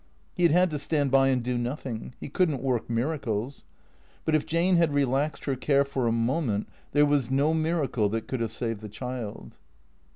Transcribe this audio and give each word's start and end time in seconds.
He 0.33 0.41
had 0.41 0.51
had 0.51 0.71
to 0.71 0.79
stand 0.79 1.11
by 1.11 1.27
and 1.27 1.43
do 1.43 1.59
nothing. 1.59 2.15
He 2.19 2.27
could 2.27 2.49
n't 2.49 2.63
work 2.63 2.89
miracles. 2.89 3.65
But 4.25 4.33
if 4.33 4.47
Jane 4.47 4.77
had 4.77 4.95
relaxed 4.95 5.45
her 5.45 5.55
care 5.55 5.85
for 5.85 6.07
a 6.07 6.11
moment 6.11 6.67
there 6.91 7.05
was 7.05 7.29
no 7.29 7.53
miracle 7.53 8.09
that 8.09 8.27
could 8.27 8.39
have 8.39 8.51
saved 8.51 8.79
the 8.79 8.89
child. 8.89 9.57